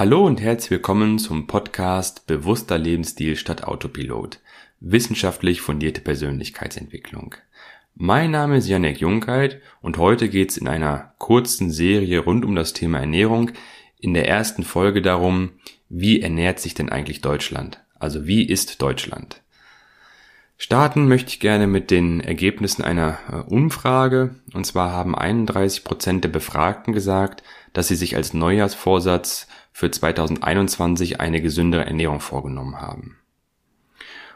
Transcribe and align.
Hallo 0.00 0.26
und 0.26 0.40
herzlich 0.40 0.70
willkommen 0.70 1.18
zum 1.18 1.46
Podcast 1.46 2.26
Bewusster 2.26 2.78
Lebensstil 2.78 3.36
statt 3.36 3.64
Autopilot. 3.64 4.40
Wissenschaftlich 4.80 5.60
fundierte 5.60 6.00
Persönlichkeitsentwicklung. 6.00 7.34
Mein 7.94 8.30
Name 8.30 8.56
ist 8.56 8.66
Janek 8.66 8.98
Junkheit 9.02 9.60
und 9.82 9.98
heute 9.98 10.30
geht's 10.30 10.56
in 10.56 10.68
einer 10.68 11.12
kurzen 11.18 11.70
Serie 11.70 12.20
rund 12.20 12.46
um 12.46 12.56
das 12.56 12.72
Thema 12.72 12.98
Ernährung 13.00 13.50
in 13.98 14.14
der 14.14 14.26
ersten 14.26 14.62
Folge 14.62 15.02
darum, 15.02 15.50
wie 15.90 16.22
ernährt 16.22 16.60
sich 16.60 16.72
denn 16.72 16.88
eigentlich 16.88 17.20
Deutschland? 17.20 17.84
Also 17.98 18.26
wie 18.26 18.48
ist 18.48 18.80
Deutschland? 18.80 19.42
Starten 20.56 21.08
möchte 21.08 21.28
ich 21.28 21.40
gerne 21.40 21.66
mit 21.66 21.90
den 21.90 22.20
Ergebnissen 22.20 22.82
einer 22.84 23.18
äh, 23.30 23.36
Umfrage. 23.52 24.36
Und 24.52 24.66
zwar 24.66 24.92
haben 24.92 25.14
31 25.14 25.84
Prozent 25.84 26.24
der 26.24 26.28
Befragten 26.30 26.92
gesagt, 26.92 27.42
dass 27.72 27.88
sie 27.88 27.96
sich 27.96 28.16
als 28.16 28.34
Neujahrsvorsatz 28.34 29.46
für 29.80 29.90
2021 29.90 31.20
eine 31.20 31.40
gesündere 31.40 31.86
Ernährung 31.86 32.20
vorgenommen 32.20 32.82
haben. 32.82 33.16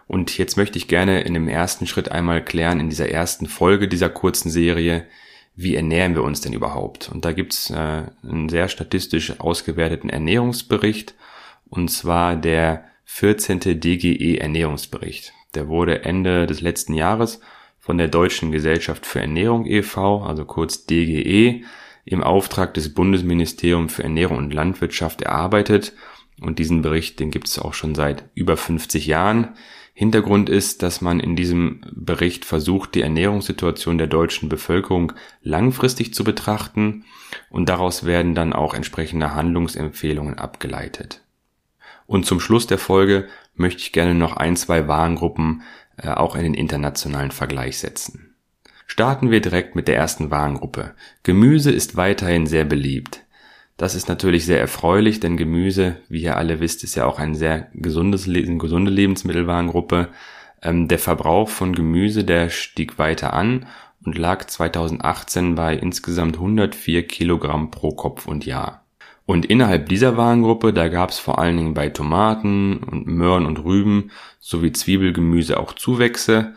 Und 0.07 0.39
jetzt 0.39 0.57
möchte 0.57 0.79
ich 0.79 0.89
gerne 0.89 1.21
in 1.21 1.35
dem 1.35 1.49
ersten 1.49 1.87
Schritt 1.87 2.11
einmal 2.11 2.43
klären, 2.43 2.81
in 2.81 2.89
dieser 2.89 3.11
ersten 3.11 3.47
Folge 3.47 3.87
dieser 3.87 4.09
kurzen 4.09 4.51
Serie, 4.51 5.07
wie 5.55 5.75
ernähren 5.77 6.15
wir 6.15 6.23
uns 6.23 6.41
denn 6.41 6.55
überhaupt? 6.55 7.11
Und 7.11 7.27
da 7.27 7.33
gibt's 7.33 7.69
äh, 7.69 8.05
einen 8.23 8.49
sehr 8.49 8.69
statistisch 8.69 9.39
ausgewerteten 9.39 10.09
Ernährungsbericht, 10.09 11.15
und 11.69 11.91
zwar 11.91 12.37
der 12.37 12.87
14. 13.05 13.61
DGE 13.61 14.39
Ernährungsbericht. 14.39 15.35
Der 15.55 15.69
wurde 15.69 16.07
Ende 16.07 16.47
des 16.47 16.63
letzten 16.63 16.95
Jahres 16.95 17.41
von 17.79 17.99
der 17.99 18.09
Deutschen 18.09 18.51
Gesellschaft 18.51 19.05
für 19.05 19.21
Ernährung 19.21 19.67
e.V., 19.67 20.23
also 20.25 20.47
kurz 20.47 20.87
DGE, 20.87 21.65
im 22.05 22.23
Auftrag 22.23 22.75
des 22.75 22.93
Bundesministeriums 22.93 23.95
für 23.95 24.03
Ernährung 24.03 24.39
und 24.39 24.55
Landwirtschaft 24.55 25.23
erarbeitet. 25.23 25.93
Und 26.41 26.59
diesen 26.59 26.83
Bericht, 26.83 27.21
den 27.21 27.31
gibt 27.31 27.49
es 27.49 27.59
auch 27.59 27.75
schon 27.75 27.95
seit 27.95 28.25
über 28.35 28.57
50 28.57 29.07
Jahren. 29.07 29.55
Hintergrund 29.97 30.51
ist, 30.51 30.83
dass 30.83 31.01
man 31.01 31.21
in 31.21 31.37
diesem 31.37 31.81
Bericht 31.93 32.45
versucht, 32.45 32.97
die 32.97 33.03
Ernährungssituation 33.03 33.97
der 33.97 34.09
deutschen 34.09 34.49
Bevölkerung 34.49 35.13
langfristig 35.43 36.13
zu 36.13 36.25
betrachten 36.25 37.05
und 37.49 37.69
daraus 37.69 38.05
werden 38.05 38.35
dann 38.35 38.53
auch 38.53 38.75
entsprechende 38.75 39.37
Handlungsempfehlungen 39.37 40.37
abgeleitet. 40.37 41.23
Und 42.07 42.27
zum 42.27 42.41
Schluss 42.41 42.67
der 42.67 42.79
Folge 42.79 43.29
möchte 43.55 43.81
ich 43.83 43.93
gerne 43.93 44.15
noch 44.15 44.37
ein, 44.37 44.57
zwei 44.57 44.89
Warengruppen 44.89 45.63
äh, 45.97 46.09
auch 46.09 46.35
in 46.35 46.43
den 46.43 46.55
internationalen 46.55 47.31
Vergleich 47.31 47.79
setzen. 47.79 48.24
Starten 48.87 49.31
wir 49.31 49.41
direkt 49.41 49.77
mit 49.77 49.89
der 49.89 49.97
ersten 49.97 50.31
Warengruppe. 50.31 50.95
Gemüse 51.23 51.71
ist 51.71 51.97
weiterhin 51.97 52.47
sehr 52.47 52.65
beliebt. 52.65 53.25
Das 53.77 53.95
ist 53.95 54.09
natürlich 54.09 54.47
sehr 54.47 54.61
erfreulich, 54.61 55.19
denn 55.21 55.37
Gemüse, 55.37 55.97
wie 56.09 56.23
ihr 56.23 56.37
alle 56.37 56.61
wisst, 56.61 56.85
ist 56.85 56.95
ja 56.95 57.07
auch 57.07 57.19
ein 57.19 57.35
sehr 57.35 57.69
gesundes, 57.75 58.29
eine 58.29 58.59
gesunde 58.59 58.91
Lebensmittelwarengruppe. 58.91 60.11
Ähm, 60.63 60.87
der 60.87 60.99
Verbrauch 60.99 61.49
von 61.49 61.75
Gemüse, 61.75 62.25
der 62.25 62.51
stieg 62.51 62.99
weiter 62.99 63.33
an 63.33 63.67
und 64.05 64.17
lag 64.17 64.45
2018 64.45 65.55
bei 65.55 65.75
insgesamt 65.75 66.37
104 66.37 67.07
Kilogramm 67.07 67.71
pro 67.71 67.93
Kopf 67.93 68.27
und 68.27 68.47
Jahr. 68.47 68.85
Und 69.27 69.47
innerhalb 69.47 69.89
dieser 69.89 70.17
Warengruppe, 70.17 70.73
da 70.73 70.89
gab 70.89 71.11
es 71.11 71.19
vor 71.19 71.39
allen 71.39 71.57
Dingen 71.57 71.75
bei 71.75 71.89
Tomaten 71.89 72.77
und 72.77 73.07
Möhren 73.07 73.47
und 73.47 73.65
Rüben 73.65 74.11
sowie 74.39 74.73
Zwiebelgemüse 74.73 75.59
auch 75.59 75.73
Zuwächse, 75.73 76.55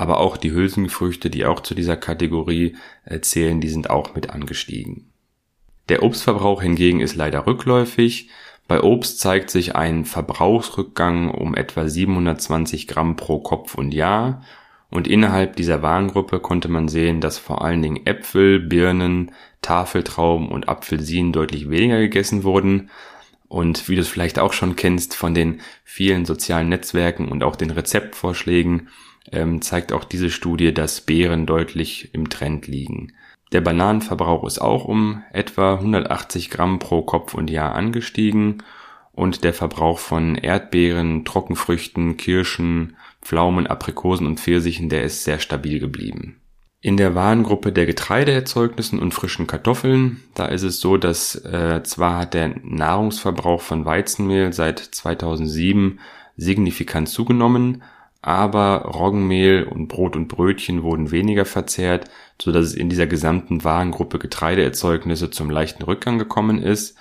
aber 0.00 0.18
auch 0.18 0.38
die 0.38 0.52
Hülsenfrüchte, 0.52 1.28
die 1.28 1.44
auch 1.44 1.60
zu 1.60 1.74
dieser 1.74 1.98
Kategorie 1.98 2.74
äh, 3.04 3.20
zählen, 3.20 3.60
die 3.60 3.68
sind 3.68 3.90
auch 3.90 4.14
mit 4.14 4.30
angestiegen. 4.30 5.12
Der 5.90 6.02
Obstverbrauch 6.02 6.62
hingegen 6.62 7.00
ist 7.00 7.16
leider 7.16 7.46
rückläufig. 7.46 8.30
Bei 8.66 8.82
Obst 8.82 9.20
zeigt 9.20 9.50
sich 9.50 9.76
ein 9.76 10.06
Verbrauchsrückgang 10.06 11.30
um 11.30 11.54
etwa 11.54 11.86
720 11.86 12.88
Gramm 12.88 13.16
pro 13.16 13.40
Kopf 13.40 13.74
und 13.74 13.92
Jahr 13.92 14.42
und 14.88 15.06
innerhalb 15.06 15.56
dieser 15.56 15.82
Warengruppe 15.82 16.40
konnte 16.40 16.68
man 16.68 16.88
sehen, 16.88 17.20
dass 17.20 17.36
vor 17.36 17.62
allen 17.62 17.82
Dingen 17.82 18.06
Äpfel, 18.06 18.58
Birnen, 18.58 19.32
Tafeltrauben 19.60 20.48
und 20.48 20.66
Apfelsinen 20.70 21.34
deutlich 21.34 21.68
weniger 21.68 21.98
gegessen 21.98 22.42
wurden. 22.42 22.88
Und 23.48 23.86
wie 23.90 23.96
du 23.96 24.00
es 24.00 24.08
vielleicht 24.08 24.38
auch 24.38 24.54
schon 24.54 24.76
kennst 24.76 25.14
von 25.14 25.34
den 25.34 25.60
vielen 25.84 26.24
sozialen 26.24 26.70
Netzwerken 26.70 27.28
und 27.28 27.42
auch 27.42 27.56
den 27.56 27.70
Rezeptvorschlägen, 27.70 28.88
ähm, 29.32 29.62
zeigt 29.62 29.92
auch 29.92 30.04
diese 30.04 30.30
Studie, 30.30 30.72
dass 30.72 31.00
Beeren 31.00 31.46
deutlich 31.46 32.14
im 32.14 32.28
Trend 32.28 32.66
liegen. 32.66 33.12
Der 33.52 33.60
Bananenverbrauch 33.60 34.44
ist 34.46 34.60
auch 34.60 34.84
um 34.84 35.22
etwa 35.32 35.74
180 35.74 36.50
Gramm 36.50 36.78
pro 36.78 37.02
Kopf 37.02 37.34
und 37.34 37.50
Jahr 37.50 37.74
angestiegen 37.74 38.62
und 39.12 39.42
der 39.42 39.52
Verbrauch 39.52 39.98
von 39.98 40.36
Erdbeeren, 40.36 41.24
Trockenfrüchten, 41.24 42.16
Kirschen, 42.16 42.96
Pflaumen, 43.22 43.66
Aprikosen 43.66 44.26
und 44.26 44.40
Pfirsichen, 44.40 44.88
der 44.88 45.02
ist 45.02 45.24
sehr 45.24 45.40
stabil 45.40 45.80
geblieben. 45.80 46.36
In 46.82 46.96
der 46.96 47.14
Warengruppe 47.14 47.72
der 47.72 47.84
Getreideerzeugnissen 47.84 49.00
und 49.00 49.12
frischen 49.12 49.46
Kartoffeln, 49.46 50.22
da 50.34 50.46
ist 50.46 50.62
es 50.62 50.80
so, 50.80 50.96
dass 50.96 51.34
äh, 51.44 51.82
zwar 51.82 52.20
hat 52.20 52.34
der 52.34 52.54
Nahrungsverbrauch 52.62 53.60
von 53.60 53.84
Weizenmehl 53.84 54.54
seit 54.54 54.78
2007 54.78 56.00
signifikant 56.38 57.10
zugenommen, 57.10 57.82
aber 58.22 58.82
Roggenmehl 58.82 59.64
und 59.64 59.88
Brot 59.88 60.14
und 60.14 60.28
Brötchen 60.28 60.82
wurden 60.82 61.10
weniger 61.10 61.44
verzehrt, 61.44 62.10
so 62.40 62.52
dass 62.52 62.66
es 62.66 62.74
in 62.74 62.90
dieser 62.90 63.06
gesamten 63.06 63.64
Warengruppe 63.64 64.18
Getreideerzeugnisse 64.18 65.30
zum 65.30 65.50
leichten 65.50 65.82
Rückgang 65.82 66.18
gekommen 66.18 66.62
ist 66.62 66.96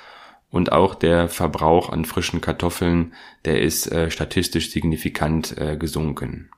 und 0.49 0.71
auch 0.71 0.95
der 0.95 1.27
Verbrauch 1.27 1.89
an 1.89 2.05
frischen 2.05 2.41
Kartoffeln, 2.41 3.13
der 3.45 3.61
ist 3.61 3.91
äh, 3.91 4.09
statistisch 4.09 4.71
signifikant 4.71 5.57
äh, 5.57 5.77
gesunken. 5.77 6.49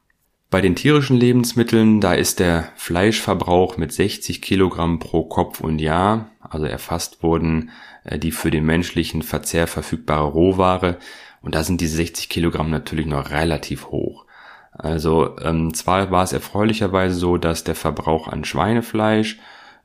Bei 0.51 0.61
den 0.61 0.75
tierischen 0.75 1.15
Lebensmitteln, 1.15 2.01
da 2.01 2.13
ist 2.13 2.39
der 2.39 2.69
Fleischverbrauch 2.75 3.77
mit 3.77 3.93
60 3.93 4.41
Kilogramm 4.41 4.99
pro 4.99 5.23
Kopf 5.23 5.61
und 5.61 5.79
Jahr, 5.79 6.29
also 6.41 6.65
erfasst 6.65 7.23
wurden 7.23 7.71
äh, 8.03 8.19
die 8.19 8.31
für 8.31 8.51
den 8.51 8.65
menschlichen 8.65 9.23
Verzehr 9.23 9.65
verfügbare 9.65 10.27
Rohware, 10.27 10.97
und 11.41 11.55
da 11.55 11.63
sind 11.63 11.81
diese 11.81 11.95
60 11.95 12.29
Kilogramm 12.29 12.69
natürlich 12.69 13.07
noch 13.07 13.31
relativ 13.31 13.87
hoch. 13.87 14.25
Also 14.71 15.37
ähm, 15.39 15.73
zwar 15.73 16.11
war 16.11 16.23
es 16.23 16.33
erfreulicherweise 16.33 17.15
so, 17.15 17.37
dass 17.37 17.63
der 17.63 17.75
Verbrauch 17.75 18.27
an 18.27 18.45
Schweinefleisch 18.45 19.37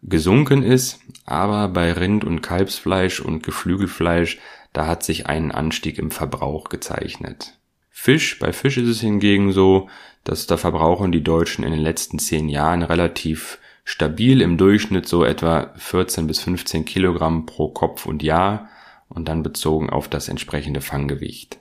gesunken 0.02 0.62
ist, 0.62 1.00
aber 1.24 1.68
bei 1.68 1.92
Rind- 1.92 2.24
und 2.24 2.40
Kalbsfleisch 2.40 3.20
und 3.20 3.42
Geflügelfleisch, 3.42 4.38
da 4.72 4.86
hat 4.86 5.02
sich 5.02 5.26
ein 5.26 5.50
Anstieg 5.50 5.98
im 5.98 6.10
Verbrauch 6.10 6.68
gezeichnet. 6.68 7.58
Fisch, 7.90 8.38
bei 8.38 8.52
Fisch 8.52 8.76
ist 8.76 8.88
es 8.88 9.00
hingegen 9.00 9.52
so, 9.52 9.88
dass 10.22 10.46
der 10.46 10.58
Verbrauch 10.58 11.02
in 11.02 11.12
die 11.12 11.22
Deutschen 11.22 11.64
in 11.64 11.72
den 11.72 11.80
letzten 11.80 12.18
zehn 12.18 12.48
Jahren 12.48 12.82
relativ 12.82 13.58
stabil 13.84 14.42
im 14.42 14.58
Durchschnitt 14.58 15.06
so 15.06 15.24
etwa 15.24 15.72
14 15.76 16.26
bis 16.26 16.40
15 16.40 16.84
Kilogramm 16.84 17.46
pro 17.46 17.68
Kopf 17.68 18.04
und 18.06 18.22
Jahr 18.22 18.68
und 19.08 19.28
dann 19.28 19.42
bezogen 19.42 19.90
auf 19.90 20.08
das 20.08 20.28
entsprechende 20.28 20.80
Fanggewicht. 20.80 21.58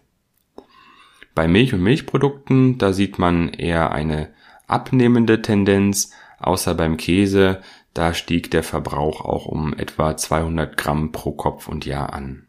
Bei 1.35 1.49
Milch 1.49 1.73
und 1.73 1.81
Milchprodukten, 1.81 2.77
da 2.77 2.93
sieht 2.93 3.19
man 3.19 3.49
eher 3.49 3.91
eine 3.91 4.29
abnehmende 4.67 5.41
Tendenz, 5.41 6.11
außer 6.39 6.73
beim 6.75 6.95
Käse, 6.95 7.61
da 7.93 8.13
stieg 8.13 8.51
der 8.51 8.63
Verbrauch 8.63 9.21
auch 9.21 9.45
um 9.45 9.73
etwa 9.73 10.15
200 10.15 10.77
Gramm 10.77 11.11
pro 11.11 11.33
Kopf 11.33 11.67
und 11.67 11.85
Jahr 11.85 12.13
an. 12.13 12.47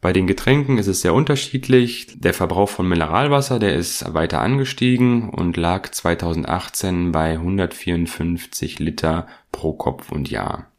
Bei 0.00 0.12
den 0.12 0.26
Getränken 0.26 0.78
ist 0.78 0.88
es 0.88 1.00
sehr 1.00 1.14
unterschiedlich. 1.14 2.08
Der 2.18 2.34
Verbrauch 2.34 2.68
von 2.68 2.88
Mineralwasser, 2.88 3.60
der 3.60 3.76
ist 3.76 4.12
weiter 4.14 4.40
angestiegen 4.40 5.30
und 5.30 5.56
lag 5.56 5.88
2018 5.88 7.12
bei 7.12 7.34
154 7.34 8.80
Liter 8.80 9.28
pro 9.52 9.74
Kopf 9.74 10.10
und 10.10 10.28
Jahr. 10.28 10.71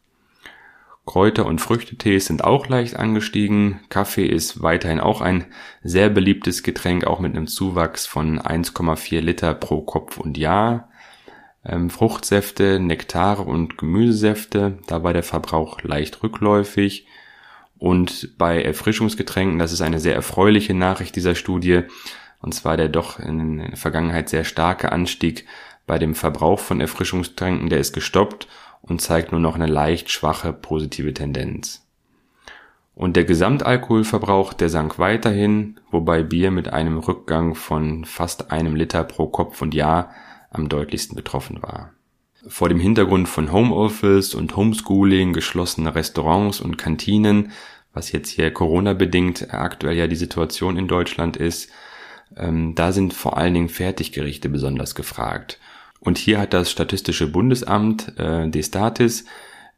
Kräuter- 1.06 1.46
und 1.46 1.60
Früchtetees 1.60 2.26
sind 2.26 2.44
auch 2.44 2.68
leicht 2.68 2.96
angestiegen. 2.96 3.80
Kaffee 3.90 4.26
ist 4.26 4.62
weiterhin 4.62 5.00
auch 5.00 5.20
ein 5.20 5.46
sehr 5.82 6.08
beliebtes 6.08 6.62
Getränk, 6.62 7.06
auch 7.06 7.20
mit 7.20 7.36
einem 7.36 7.46
Zuwachs 7.46 8.06
von 8.06 8.40
1,4 8.40 9.20
Liter 9.20 9.54
pro 9.54 9.82
Kopf 9.82 10.18
und 10.18 10.38
Jahr 10.38 10.88
ähm, 11.64 11.90
Fruchtsäfte, 11.90 12.78
Nektare 12.80 13.42
und 13.42 13.78
Gemüsesäfte. 13.78 14.78
Da 14.86 15.02
war 15.02 15.12
der 15.12 15.22
Verbrauch 15.22 15.82
leicht 15.82 16.22
rückläufig. 16.22 17.06
Und 17.78 18.38
bei 18.38 18.62
Erfrischungsgetränken, 18.62 19.58
das 19.58 19.72
ist 19.72 19.82
eine 19.82 20.00
sehr 20.00 20.14
erfreuliche 20.14 20.74
Nachricht 20.74 21.16
dieser 21.16 21.34
Studie, 21.34 21.82
und 22.40 22.54
zwar 22.54 22.76
der 22.76 22.88
doch 22.88 23.18
in 23.18 23.58
der 23.58 23.76
Vergangenheit 23.76 24.28
sehr 24.28 24.44
starke 24.44 24.92
Anstieg 24.92 25.46
bei 25.86 25.98
dem 25.98 26.14
Verbrauch 26.14 26.60
von 26.60 26.80
Erfrischungsgetränken, 26.80 27.68
der 27.68 27.80
ist 27.80 27.92
gestoppt 27.92 28.48
und 28.86 29.00
zeigt 29.00 29.32
nur 29.32 29.40
noch 29.40 29.54
eine 29.54 29.66
leicht 29.66 30.10
schwache 30.10 30.52
positive 30.52 31.12
Tendenz. 31.12 31.86
Und 32.94 33.16
der 33.16 33.24
Gesamtalkoholverbrauch, 33.24 34.52
der 34.52 34.68
sank 34.68 34.98
weiterhin, 34.98 35.80
wobei 35.90 36.22
Bier 36.22 36.50
mit 36.50 36.68
einem 36.68 36.98
Rückgang 36.98 37.54
von 37.54 38.04
fast 38.04 38.52
einem 38.52 38.76
Liter 38.76 39.02
pro 39.02 39.26
Kopf 39.26 39.60
und 39.62 39.74
Jahr 39.74 40.10
am 40.50 40.68
deutlichsten 40.68 41.16
betroffen 41.16 41.62
war. 41.62 41.90
Vor 42.46 42.68
dem 42.68 42.78
Hintergrund 42.78 43.28
von 43.28 43.50
Homeoffice 43.50 44.34
und 44.34 44.54
Homeschooling, 44.54 45.32
geschlossene 45.32 45.94
Restaurants 45.94 46.60
und 46.60 46.76
Kantinen 46.76 47.52
was 47.94 48.12
jetzt 48.12 48.28
hier 48.28 48.50
Corona-bedingt 48.50 49.54
aktuell 49.54 49.96
ja 49.96 50.06
die 50.06 50.16
Situation 50.16 50.76
in 50.76 50.88
Deutschland 50.88 51.36
ist, 51.36 51.70
ähm, 52.36 52.74
da 52.74 52.92
sind 52.92 53.14
vor 53.14 53.38
allen 53.38 53.54
Dingen 53.54 53.68
Fertiggerichte 53.68 54.48
besonders 54.48 54.94
gefragt. 54.94 55.60
Und 56.04 56.18
hier 56.18 56.38
hat 56.38 56.52
das 56.52 56.70
Statistische 56.70 57.26
Bundesamt 57.26 58.18
äh, 58.18 58.48
Destatis 58.48 59.24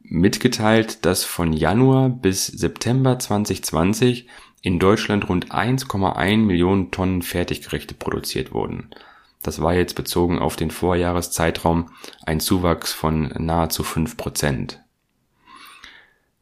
mitgeteilt, 0.01 1.05
dass 1.05 1.25
von 1.25 1.53
Januar 1.53 2.09
bis 2.09 2.47
September 2.47 3.19
2020 3.19 4.27
in 4.61 4.79
Deutschland 4.79 5.29
rund 5.29 5.53
1,1 5.53 6.39
Millionen 6.39 6.91
Tonnen 6.91 7.23
Fertiggerichte 7.23 7.95
produziert 7.95 8.53
wurden. 8.53 8.91
Das 9.43 9.63
war 9.63 9.75
jetzt 9.75 9.95
bezogen 9.95 10.41
auf 10.41 10.57
den 10.57 10.73
Vorjahreszeitraum 10.73 11.91
ein 12.25 12.41
Zuwachs 12.41 12.93
von 12.93 13.33
nahezu 13.39 13.85
fünf 13.85 14.17
Prozent. 14.17 14.83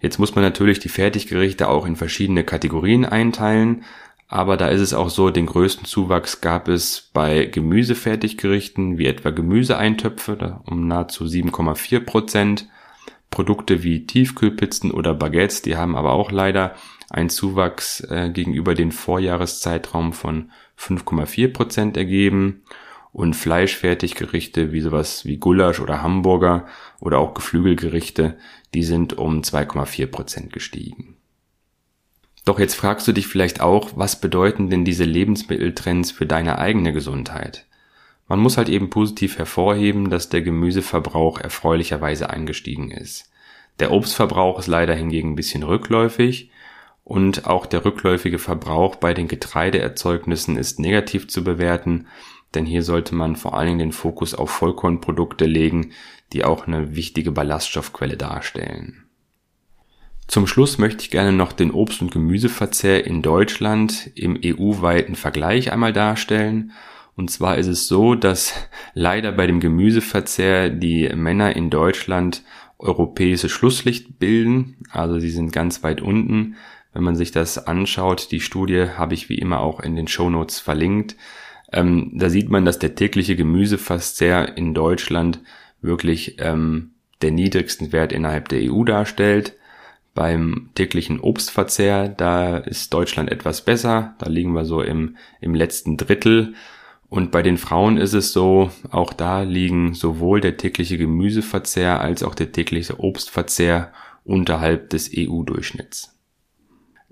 Jetzt 0.01 0.19
muss 0.19 0.35
man 0.35 0.45
natürlich 0.45 0.81
die 0.81 0.89
Fertiggerichte 0.89 1.69
auch 1.69 1.87
in 1.87 1.97
verschiedene 1.97 2.45
Kategorien 2.45 3.05
einteilen, 3.05 3.85
aber 4.35 4.57
da 4.57 4.67
ist 4.67 4.81
es 4.81 4.95
auch 4.95 5.11
so, 5.11 5.31
den 5.31 5.47
größten 5.47 5.85
Zuwachs 5.85 6.41
gab 6.41 6.67
es 6.67 7.09
bei 7.13 7.45
Gemüsefertiggerichten 7.45 8.99
wie 8.99 9.07
etwa 9.07 9.31
Gemüseeintöpfe 9.31 10.61
um 10.67 10.89
nahezu 10.89 11.25
7,4 11.25 12.01
Prozent. 12.01 12.69
Produkte 13.31 13.85
wie 13.85 14.07
Tiefkühlpizzen 14.07 14.91
oder 14.91 15.15
Baguettes, 15.15 15.63
die 15.63 15.77
haben 15.77 15.95
aber 15.95 16.15
auch 16.15 16.33
leider 16.33 16.75
einen 17.11 17.31
Zuwachs 17.31 18.01
äh, 18.11 18.29
gegenüber 18.31 18.75
den 18.75 18.91
Vorjahreszeitraum 18.91 20.13
von 20.13 20.51
5,4 20.81 21.53
Prozent 21.53 21.97
ergeben 21.97 22.63
und 23.13 23.35
Fleischfertiggerichte 23.35 24.73
wie 24.73 24.81
sowas 24.81 25.25
wie 25.25 25.37
Gulasch 25.37 25.79
oder 25.79 26.03
Hamburger 26.03 26.67
oder 26.99 27.19
auch 27.19 27.35
Geflügelgerichte, 27.35 28.37
die 28.75 28.83
sind 28.83 29.17
um 29.17 29.43
2,4 29.43 30.07
Prozent 30.09 30.53
gestiegen. 30.53 31.14
Doch 32.45 32.59
jetzt 32.59 32.75
fragst 32.75 33.09
du 33.09 33.13
dich 33.13 33.27
vielleicht 33.27 33.61
auch, 33.61 33.93
was 33.97 34.21
bedeuten 34.21 34.69
denn 34.69 34.85
diese 34.85 35.05
Lebensmitteltrends 35.05 36.11
für 36.11 36.27
deine 36.27 36.59
eigene 36.59 36.93
Gesundheit? 36.93 37.67
Man 38.29 38.39
muss 38.39 38.57
halt 38.57 38.69
eben 38.69 38.91
positiv 38.91 39.39
hervorheben, 39.39 40.11
dass 40.11 40.29
der 40.29 40.43
Gemüseverbrauch 40.43 41.39
erfreulicherweise 41.41 42.31
angestiegen 42.31 42.91
ist. 42.91 43.31
Der 43.81 43.93
Obstverbrauch 43.93 44.59
ist 44.59 44.67
leider 44.67 44.95
hingegen 44.95 45.33
ein 45.33 45.37
bisschen 45.37 45.63
rückläufig 45.63 46.51
und 47.03 47.47
auch 47.47 47.67
der 47.67 47.85
rückläufige 47.85 48.39
Verbrauch 48.39 48.97
bei 48.97 49.15
den 49.15 49.29
Getreideerzeugnissen 49.29 50.57
ist 50.57 50.79
negativ 50.79 51.29
zu 51.29 51.45
bewerten, 51.45 52.07
denn 52.55 52.67
hier 52.67 52.83
sollte 52.83 53.15
man 53.15 53.37
vor 53.37 53.55
allen 53.55 53.67
Dingen 53.67 53.79
den 53.79 53.93
Fokus 53.93 54.35
auf 54.35 54.51
Vollkornprodukte 54.51 55.45
legen, 55.45 55.93
die 56.33 56.45
auch 56.45 56.67
eine 56.67 56.95
wichtige 56.95 57.33
Ballaststoffquelle 57.33 58.17
darstellen. 58.17 59.04
Zum 60.35 60.49
Schluss 60.49 60.79
möchte 60.79 61.05
ich 61.05 61.13
gerne 61.13 61.31
noch 61.31 61.53
den 61.53 61.71
Obst- 61.71 62.03
und 62.03 62.11
Gemüseverzehr 62.11 63.07
in 63.07 63.23
Deutschland 63.23 64.11
im 64.17 64.37
EU-weiten 64.45 65.15
Vergleich 65.15 65.71
einmal 65.71 65.93
darstellen. 65.93 66.73
Und 67.15 67.31
zwar 67.31 67.57
ist 67.57 67.69
es 67.69 67.87
so, 67.87 68.17
dass 68.17 68.53
leider 68.95 69.31
bei 69.31 69.47
dem 69.47 69.61
Gemüseverzehr 69.61 70.71
die 70.71 71.09
Männer 71.15 71.55
in 71.55 71.71
Deutschland 71.71 72.43
europäische 72.79 73.49
Schlusslicht 73.49 74.19
bilden. 74.19 74.77
Also 74.91 75.21
sie 75.21 75.31
sind 75.31 75.53
ganz 75.53 75.85
weit 75.85 76.01
unten. 76.01 76.57
Wenn 76.93 77.05
man 77.05 77.15
sich 77.15 77.31
das 77.31 77.69
anschaut, 77.69 78.33
die 78.33 78.41
Studie 78.41 78.87
habe 78.97 79.15
ich 79.15 79.29
wie 79.29 79.39
immer 79.39 79.61
auch 79.61 79.79
in 79.79 79.95
den 79.95 80.09
Show 80.09 80.31
Notes 80.31 80.59
verlinkt. 80.59 81.15
Ähm, 81.73 82.11
da 82.13 82.29
sieht 82.29 82.51
man, 82.51 82.65
dass 82.65 82.81
der 82.81 82.97
tägliche 82.97 83.37
Gemüseverzehr 83.37 84.59
in 84.59 84.75
Deutschland 84.75 85.39
wirklich 85.81 86.39
ähm, 86.41 86.91
der 87.23 87.31
niedrigsten 87.31 87.93
Wert 87.93 88.13
innerhalb 88.13 88.49
der 88.49 88.69
EU 88.69 88.83
darstellt. 88.83 89.55
Beim 90.15 90.71
täglichen 90.77 91.19
Obstverzehr, 91.19 92.09
da 92.09 92.59
ist 92.59 92.95
Deutschland 92.95 93.33
etwas 93.33 93.63
besser, 93.65 94.15
da 94.19 94.29
liegen 94.29 94.53
wir 94.53 94.65
so 94.65 94.81
im, 94.81 95.17
im 95.41 95.57
letzten 95.57 95.97
Drittel. 95.97 96.55
Und 97.09 97.33
bei 97.33 97.43
den 97.43 97.59
Frauen 97.59 97.97
ist 97.97 98.13
es 98.13 98.33
so, 98.33 98.71
auch 98.91 99.13
da 99.13 99.43
liegen 99.43 99.95
sowohl 99.95 100.41
der 100.41 100.57
tägliche 100.57 100.99
Gemüseverzehr 100.99 102.01
als 102.01 102.23
auch 102.23 102.37
der 102.37 102.53
tägliche 102.53 103.01
Obstverzehr 103.01 103.93
unterhalb 104.25 104.91
des 104.91 105.11
EU-Durchschnitts. 105.17 106.17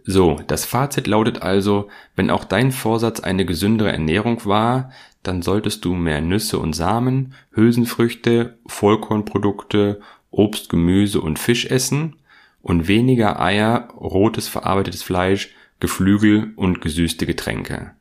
So, 0.05 0.41
das 0.47 0.65
Fazit 0.65 1.09
lautet 1.09 1.43
also, 1.43 1.89
wenn 2.15 2.31
auch 2.31 2.45
dein 2.45 2.71
Vorsatz 2.71 3.21
eine 3.21 3.45
gesündere 3.45 3.91
Ernährung 3.91 4.45
war, 4.45 4.91
dann 5.25 5.43
solltest 5.43 5.85
du 5.85 5.95
mehr 5.95 6.21
Nüsse 6.21 6.59
und 6.59 6.73
Samen, 6.73 7.35
Hülsenfrüchte, 7.53 8.59
Vollkornprodukte, 8.67 10.01
Obst, 10.31 10.69
Gemüse 10.69 11.21
und 11.21 11.39
Fisch 11.39 11.67
essen 11.67 12.17
und 12.63 12.89
weniger 12.89 13.41
Eier, 13.41 13.89
rotes 13.95 14.49
verarbeitetes 14.49 15.03
Fleisch, 15.03 15.55
Geflügel 15.81 16.53
und 16.57 16.81
gesüßte 16.81 17.27
Getränke. 17.27 17.93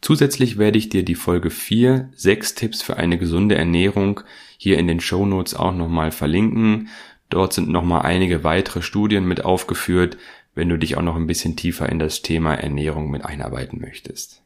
Zusätzlich 0.00 0.58
werde 0.58 0.78
ich 0.78 0.88
dir 0.88 1.04
die 1.04 1.14
Folge 1.14 1.50
4, 1.50 2.10
6 2.14 2.54
Tipps 2.56 2.82
für 2.82 2.96
eine 2.96 3.18
gesunde 3.18 3.54
Ernährung 3.54 4.20
hier 4.56 4.78
in 4.78 4.88
den 4.88 5.00
Show 5.00 5.24
Notes 5.26 5.54
auch 5.54 5.74
nochmal 5.74 6.10
verlinken. 6.10 6.88
Dort 7.28 7.52
sind 7.52 7.68
nochmal 7.68 8.02
einige 8.02 8.42
weitere 8.42 8.82
Studien 8.82 9.26
mit 9.26 9.44
aufgeführt, 9.44 10.16
wenn 10.54 10.68
du 10.68 10.76
dich 10.76 10.96
auch 10.96 11.02
noch 11.02 11.16
ein 11.16 11.26
bisschen 11.26 11.54
tiefer 11.54 11.88
in 11.88 11.98
das 11.98 12.22
Thema 12.22 12.54
Ernährung 12.54 13.10
mit 13.10 13.24
einarbeiten 13.24 13.80
möchtest. 13.80 14.42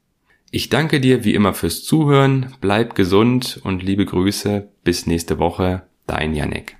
Ich 0.50 0.68
danke 0.68 1.00
dir 1.00 1.24
wie 1.24 1.34
immer 1.34 1.54
fürs 1.54 1.82
Zuhören, 1.84 2.54
bleib 2.60 2.94
gesund 2.94 3.60
und 3.64 3.82
liebe 3.82 4.04
Grüße, 4.04 4.68
bis 4.84 5.06
nächste 5.06 5.38
Woche, 5.38 5.82
dein 6.06 6.34
Janek. 6.34 6.76